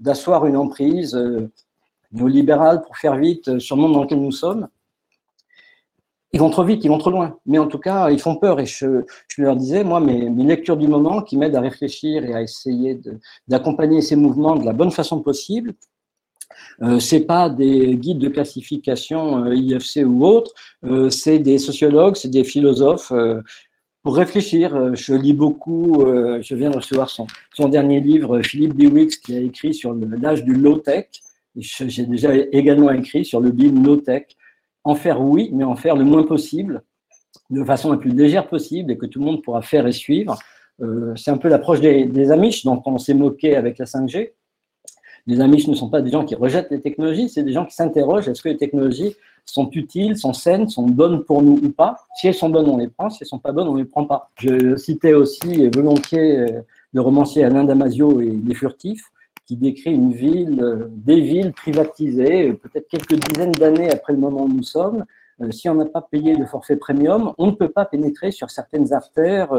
d'asseoir 0.00 0.46
une 0.46 0.56
emprise 0.56 1.16
néolibéral, 2.12 2.82
pour 2.82 2.96
faire 2.96 3.16
vite, 3.16 3.48
euh, 3.48 3.58
sur 3.58 3.76
le 3.76 3.82
monde 3.82 3.94
dans 3.94 4.02
lequel 4.02 4.20
nous 4.20 4.32
sommes. 4.32 4.68
Ils 6.34 6.40
vont 6.40 6.48
trop 6.48 6.64
vite, 6.64 6.82
ils 6.82 6.88
vont 6.88 6.98
trop 6.98 7.10
loin. 7.10 7.36
Mais 7.44 7.58
en 7.58 7.66
tout 7.66 7.78
cas, 7.78 8.10
ils 8.10 8.20
font 8.20 8.36
peur. 8.36 8.58
Et 8.58 8.66
je, 8.66 9.04
leur 9.36 9.56
disais, 9.56 9.84
moi, 9.84 10.00
mes, 10.00 10.30
lectures 10.44 10.78
du 10.78 10.88
moment 10.88 11.20
qui 11.22 11.36
m'aident 11.36 11.56
à 11.56 11.60
réfléchir 11.60 12.24
et 12.24 12.34
à 12.34 12.42
essayer 12.42 12.98
d'accompagner 13.48 14.00
ces 14.00 14.16
mouvements 14.16 14.56
de 14.56 14.64
la 14.64 14.72
bonne 14.72 14.90
façon 14.90 15.20
possible, 15.20 15.74
euh, 16.82 16.98
c'est 17.00 17.26
pas 17.26 17.50
des 17.50 17.96
guides 17.96 18.18
de 18.18 18.28
classification 18.28 19.44
euh, 19.44 19.54
IFC 19.54 20.04
ou 20.06 20.24
autres, 20.24 20.52
euh, 20.84 21.10
c'est 21.10 21.38
des 21.38 21.58
sociologues, 21.58 22.16
c'est 22.16 22.30
des 22.30 22.44
philosophes. 22.44 23.12
Euh, 23.12 23.40
pour 24.02 24.16
réfléchir, 24.16 24.94
je 24.96 25.14
lis 25.14 25.32
beaucoup, 25.32 26.04
je 26.04 26.54
viens 26.56 26.70
de 26.70 26.76
recevoir 26.76 27.08
son, 27.08 27.28
son 27.54 27.68
dernier 27.68 28.00
livre, 28.00 28.42
Philippe 28.42 28.74
Dewix, 28.74 29.16
qui 29.16 29.36
a 29.36 29.38
écrit 29.38 29.74
sur 29.74 29.94
l'âge 29.94 30.42
du 30.42 30.54
low-tech, 30.54 31.06
j'ai 31.54 32.06
déjà 32.06 32.34
également 32.34 32.90
écrit 32.90 33.24
sur 33.24 33.40
le 33.40 33.52
BIM 33.52 33.80
no-tech. 33.80 34.24
En 34.84 34.94
faire 34.94 35.20
oui, 35.20 35.50
mais 35.52 35.64
en 35.64 35.76
faire 35.76 35.96
le 35.96 36.04
moins 36.04 36.24
possible, 36.24 36.82
de 37.50 37.64
façon 37.64 37.92
la 37.92 37.98
plus 37.98 38.10
légère 38.10 38.48
possible 38.48 38.90
et 38.90 38.98
que 38.98 39.06
tout 39.06 39.20
le 39.20 39.26
monde 39.26 39.42
pourra 39.42 39.62
faire 39.62 39.86
et 39.86 39.92
suivre. 39.92 40.38
Euh, 40.80 41.14
c'est 41.16 41.30
un 41.30 41.36
peu 41.36 41.48
l'approche 41.48 41.80
des, 41.80 42.06
des 42.06 42.30
Amish 42.30 42.64
dont 42.64 42.82
on 42.86 42.98
s'est 42.98 43.14
moqué 43.14 43.56
avec 43.56 43.78
la 43.78 43.84
5G. 43.84 44.32
Les 45.26 45.40
Amish 45.40 45.68
ne 45.68 45.74
sont 45.74 45.88
pas 45.88 46.02
des 46.02 46.10
gens 46.10 46.24
qui 46.24 46.34
rejettent 46.34 46.70
les 46.70 46.80
technologies, 46.80 47.28
c'est 47.28 47.44
des 47.44 47.52
gens 47.52 47.64
qui 47.64 47.74
s'interrogent 47.74 48.28
est-ce 48.28 48.42
que 48.42 48.48
les 48.48 48.56
technologies 48.56 49.14
sont 49.44 49.70
utiles, 49.70 50.16
sont 50.16 50.32
saines, 50.32 50.68
sont 50.68 50.86
bonnes 50.86 51.24
pour 51.24 51.42
nous 51.42 51.60
ou 51.62 51.70
pas? 51.70 51.96
Si 52.16 52.26
elles 52.26 52.34
sont 52.34 52.50
bonnes, 52.50 52.68
on 52.68 52.76
les 52.76 52.88
prend. 52.88 53.10
Si 53.10 53.22
elles 53.22 53.26
ne 53.26 53.28
sont 53.28 53.38
pas 53.38 53.52
bonnes, 53.52 53.68
on 53.68 53.74
ne 53.74 53.78
les 53.78 53.84
prend 53.84 54.04
pas. 54.04 54.30
Je 54.40 54.76
citais 54.76 55.14
aussi 55.14 55.68
volontiers 55.68 56.38
euh, 56.38 56.62
le 56.92 57.00
romancier 57.00 57.44
Alain 57.44 57.64
Damasio 57.64 58.20
et 58.20 58.30
Les 58.30 58.54
Furtifs 58.54 59.11
qui 59.46 59.56
décrit 59.56 59.92
une 59.92 60.12
ville, 60.12 60.60
euh, 60.62 60.88
des 60.90 61.20
villes 61.20 61.52
privatisées, 61.52 62.50
euh, 62.50 62.54
peut-être 62.54 62.88
quelques 62.88 63.14
dizaines 63.14 63.52
d'années 63.52 63.90
après 63.90 64.12
le 64.12 64.18
moment 64.18 64.44
où 64.44 64.48
nous 64.48 64.62
sommes. 64.62 65.04
Euh, 65.40 65.50
si 65.50 65.68
on 65.68 65.74
n'a 65.74 65.86
pas 65.86 66.02
payé 66.02 66.36
le 66.36 66.46
forfait 66.46 66.76
premium, 66.76 67.32
on 67.38 67.46
ne 67.46 67.52
peut 67.52 67.70
pas 67.70 67.84
pénétrer 67.84 68.30
sur 68.30 68.50
certaines 68.50 68.92
artères 68.92 69.50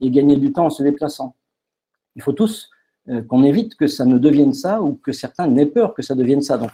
et 0.00 0.10
gagner 0.10 0.36
du 0.36 0.52
temps 0.52 0.66
en 0.66 0.70
se 0.70 0.82
déplaçant. 0.82 1.34
Il 2.16 2.22
faut 2.22 2.32
tous 2.32 2.70
qu'on 3.28 3.42
évite 3.44 3.74
que 3.74 3.86
ça 3.86 4.04
ne 4.04 4.16
devienne 4.16 4.54
ça 4.54 4.80
ou 4.80 4.94
que 4.94 5.12
certains 5.12 5.46
n'aient 5.46 5.66
peur 5.66 5.92
que 5.92 6.02
ça 6.02 6.14
devienne 6.14 6.40
ça. 6.40 6.56
Donc, 6.56 6.70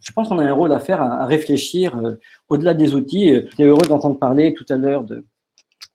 je 0.00 0.12
pense 0.12 0.28
qu'on 0.28 0.38
a 0.38 0.44
un 0.44 0.52
rôle 0.52 0.72
à 0.72 0.80
faire 0.80 1.02
à, 1.02 1.26
réfléchir 1.26 2.00
au-delà 2.48 2.72
des 2.72 2.94
outils. 2.94 3.34
J'étais 3.50 3.64
heureux 3.64 3.86
d'entendre 3.86 4.18
parler 4.18 4.54
tout 4.54 4.66
à 4.70 4.76
l'heure 4.76 5.04
de, 5.04 5.24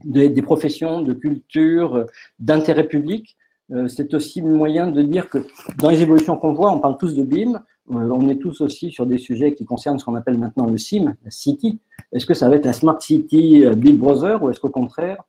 des 0.03 0.41
professions, 0.41 1.01
de 1.01 1.13
culture, 1.13 2.05
d'intérêt 2.39 2.87
public. 2.87 3.37
Euh, 3.73 3.87
c'est 3.87 4.13
aussi 4.13 4.41
le 4.41 4.49
moyen 4.49 4.87
de 4.87 5.01
dire 5.01 5.29
que 5.29 5.39
dans 5.77 5.89
les 5.89 6.01
évolutions 6.01 6.37
qu'on 6.37 6.53
voit, 6.53 6.71
on 6.71 6.79
parle 6.79 6.97
tous 6.97 7.15
de 7.15 7.23
BIM, 7.23 7.55
euh, 7.91 8.09
on 8.11 8.29
est 8.29 8.37
tous 8.37 8.61
aussi 8.61 8.91
sur 8.91 9.05
des 9.05 9.17
sujets 9.17 9.53
qui 9.53 9.65
concernent 9.65 9.99
ce 9.99 10.05
qu'on 10.05 10.15
appelle 10.15 10.37
maintenant 10.37 10.67
le 10.67 10.77
SIM, 10.77 11.15
la 11.23 11.31
City. 11.31 11.79
Est-ce 12.13 12.25
que 12.25 12.33
ça 12.33 12.47
va 12.49 12.55
être 12.55 12.65
la 12.65 12.73
Smart 12.73 13.01
City 13.01 13.65
euh, 13.65 13.75
Big 13.75 13.97
Brother 13.97 14.41
ou 14.41 14.49
est-ce 14.49 14.59
qu'au 14.59 14.69
contraire, 14.69 15.21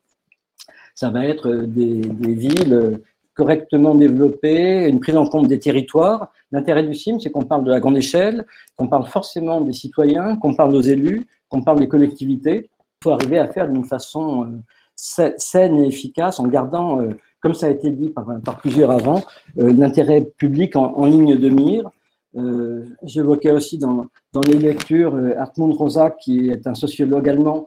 ça 0.95 1.11
va 1.11 1.26
être 1.26 1.50
des, 1.52 2.00
villes 2.35 3.00
correctement 3.35 3.95
développées, 3.95 4.88
une 4.88 4.99
prise 4.99 5.16
en 5.16 5.26
compte 5.26 5.47
des 5.47 5.61
territoires? 5.61 6.33
L'intérêt 6.50 6.83
du 6.83 6.95
SIM, 6.95 7.21
c'est 7.21 7.30
qu'on 7.30 7.45
parle 7.45 7.64
de 7.64 7.71
la 7.71 7.78
grande 7.78 7.97
échelle, 7.97 8.47
qu'on 8.76 8.88
parle 8.88 9.07
forcément 9.07 9.61
des 9.61 9.73
citoyens, 9.73 10.37
qu'on 10.37 10.54
parle 10.54 10.75
aux 10.75 10.80
élus, 10.80 11.26
qu'on 11.49 11.62
parle 11.62 11.78
des 11.78 11.88
collectivités. 11.88 12.68
Il 13.00 13.04
faut 13.04 13.11
arriver 13.11 13.38
à 13.38 13.47
faire 13.47 13.68
d'une 13.68 13.85
façon 13.85 14.61
saine 14.97 15.78
et 15.78 15.87
efficace 15.87 16.40
en 16.40 16.49
gardant 16.49 17.00
comme 17.40 17.54
ça 17.54 17.66
a 17.66 17.71
été 17.71 17.90
dit 17.90 18.11
par, 18.11 18.26
plusieurs 18.59 18.90
avant, 18.90 19.23
euh, 19.59 19.73
l'intérêt 19.73 20.23
public 20.38 20.76
en, 20.76 21.04
ligne 21.07 21.37
de 21.37 21.49
mire. 21.49 21.90
Euh, 22.37 22.85
j'évoquais 23.02 23.52
aussi 23.52 23.78
dans, 23.78 24.07
les 24.47 24.59
lectures 24.59 25.14
euh, 25.14 25.38
Hartmut 25.38 25.75
Rosa, 25.75 26.11
qui 26.11 26.50
est 26.50 26.66
un 26.66 26.75
sociologue 26.75 27.28
allemand, 27.28 27.66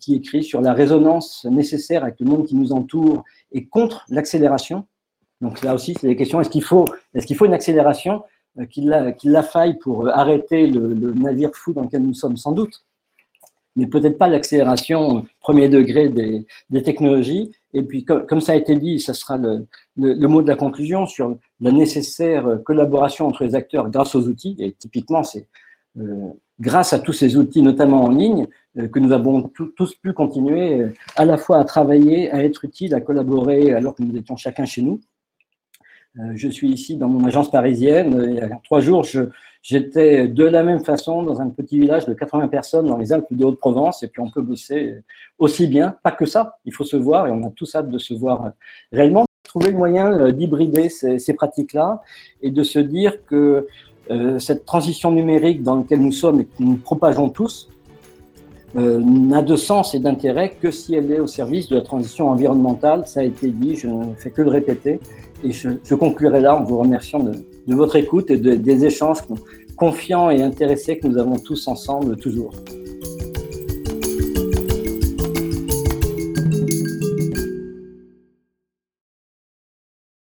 qui 0.00 0.16
écrit 0.16 0.42
sur 0.42 0.60
la 0.60 0.72
résonance 0.72 1.44
nécessaire 1.44 2.02
avec 2.02 2.18
le 2.18 2.26
monde 2.26 2.46
qui 2.46 2.56
nous 2.56 2.72
entoure 2.72 3.22
et 3.52 3.66
contre 3.66 4.04
l'accélération. 4.08 4.86
Donc 5.40 5.62
là 5.62 5.72
aussi, 5.72 5.94
c'est 5.94 6.08
des 6.08 6.16
questions. 6.16 6.40
Est-ce 6.40 6.50
qu'il 6.50 6.64
faut, 6.64 6.84
est 7.14 7.24
qu'il 7.24 7.36
faut 7.36 7.44
une 7.44 7.54
accélération 7.54 8.24
qu'il 8.70 8.88
la, 8.88 9.42
faille 9.44 9.78
pour 9.78 10.08
arrêter 10.08 10.66
le, 10.66 11.12
navire 11.14 11.50
fou 11.54 11.74
dans 11.74 11.82
lequel 11.82 12.02
nous 12.02 12.14
sommes 12.14 12.36
Sans 12.36 12.50
doute 12.50 12.82
mais 13.78 13.86
peut-être 13.86 14.18
pas 14.18 14.26
l'accélération 14.26 15.24
premier 15.40 15.68
degré 15.68 16.08
des, 16.08 16.82
technologies. 16.82 17.52
Et 17.74 17.82
puis, 17.82 18.04
comme, 18.04 18.40
ça 18.40 18.52
a 18.52 18.56
été 18.56 18.76
dit, 18.76 18.98
ça 18.98 19.12
sera 19.12 19.36
le, 19.36 20.26
mot 20.26 20.42
de 20.42 20.48
la 20.48 20.56
conclusion 20.56 21.06
sur 21.06 21.36
la 21.60 21.70
nécessaire 21.70 22.60
collaboration 22.64 23.26
entre 23.26 23.44
les 23.44 23.54
acteurs 23.54 23.90
grâce 23.90 24.14
aux 24.14 24.26
outils. 24.26 24.56
Et 24.58 24.72
typiquement, 24.72 25.22
c'est 25.22 25.46
euh, 25.98 26.32
grâce 26.60 26.92
à 26.92 26.98
tous 26.98 27.12
ces 27.12 27.36
outils, 27.36 27.62
notamment 27.62 28.04
en 28.04 28.10
ligne, 28.10 28.46
euh, 28.78 28.88
que 28.88 28.98
nous 28.98 29.12
avons 29.12 29.50
tous 29.76 29.94
pu 29.94 30.12
continuer 30.12 30.80
euh, 30.80 30.92
à 31.16 31.24
la 31.24 31.36
fois 31.36 31.58
à 31.58 31.64
travailler, 31.64 32.30
à 32.30 32.42
être 32.44 32.64
utiles, 32.64 32.94
à 32.94 33.00
collaborer 33.00 33.72
alors 33.72 33.94
que 33.94 34.02
nous 34.02 34.16
étions 34.16 34.36
chacun 34.36 34.64
chez 34.64 34.82
nous. 34.82 35.00
Euh, 36.16 36.32
je 36.34 36.48
suis 36.48 36.70
ici 36.70 36.96
dans 36.96 37.08
mon 37.08 37.24
agence 37.26 37.50
parisienne. 37.50 38.26
Il 38.28 38.36
y 38.36 38.40
a 38.40 38.48
trois 38.64 38.80
jours, 38.80 39.04
j'étais 39.62 40.26
de 40.28 40.44
la 40.44 40.62
même 40.62 40.84
façon 40.84 41.22
dans 41.22 41.40
un 41.40 41.48
petit 41.50 41.78
village 41.78 42.06
de 42.06 42.14
80 42.14 42.48
personnes 42.48 42.86
dans 42.86 42.96
les 42.96 43.12
Alpes 43.12 43.26
de 43.30 43.44
Haute-Provence. 43.44 44.02
Et 44.02 44.08
puis, 44.08 44.22
on 44.22 44.30
peut 44.30 44.42
bosser 44.42 45.02
aussi 45.38 45.66
bien. 45.66 45.96
Pas 46.02 46.12
que 46.12 46.26
ça, 46.26 46.58
il 46.64 46.72
faut 46.72 46.84
se 46.84 46.96
voir 46.96 47.26
et 47.26 47.30
on 47.30 47.46
a 47.46 47.50
tous 47.50 47.74
hâte 47.74 47.90
de 47.90 47.98
se 47.98 48.14
voir 48.14 48.52
réellement. 48.92 49.26
Trouver 49.44 49.70
le 49.70 49.78
moyen 49.78 50.12
euh, 50.12 50.32
d'hybrider 50.32 50.88
ces, 50.88 51.34
pratiques-là 51.34 52.02
et 52.42 52.50
de 52.50 52.62
se 52.62 52.78
dire 52.78 53.24
que 53.24 53.66
euh, 54.10 54.38
cette 54.38 54.64
transition 54.64 55.10
numérique 55.10 55.62
dans 55.62 55.76
laquelle 55.76 56.00
nous 56.00 56.12
sommes 56.12 56.40
et 56.40 56.44
que 56.44 56.62
nous 56.62 56.76
propageons 56.76 57.28
tous, 57.28 57.70
n'a 58.74 59.40
de 59.40 59.56
sens 59.56 59.94
et 59.94 59.98
d'intérêt 59.98 60.50
que 60.60 60.70
si 60.70 60.94
elle 60.94 61.10
est 61.10 61.20
au 61.20 61.26
service 61.26 61.68
de 61.68 61.76
la 61.76 61.82
transition 61.82 62.28
environnementale. 62.28 63.06
Ça 63.06 63.20
a 63.20 63.22
été 63.22 63.48
dit, 63.48 63.76
je 63.76 63.88
ne 63.88 64.14
fais 64.14 64.30
que 64.30 64.42
le 64.42 64.50
répéter. 64.50 65.00
Et 65.44 65.52
je, 65.52 65.94
conclurai 65.94 66.40
là 66.40 66.56
en 66.56 66.64
vous 66.64 66.78
remerciant 66.78 67.20
de, 67.20 67.32
votre 67.66 67.96
écoute 67.96 68.30
et 68.30 68.38
des 68.38 68.84
échanges 68.84 69.18
confiants 69.76 70.30
et 70.30 70.42
intéressés 70.42 70.98
que 70.98 71.06
nous 71.06 71.18
avons 71.18 71.38
tous 71.38 71.68
ensemble 71.68 72.16
toujours. 72.16 72.52